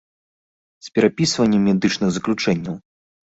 [0.85, 2.75] З перапісваннем медычных заключэнняў.